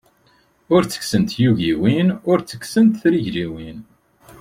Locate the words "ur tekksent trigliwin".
2.31-3.79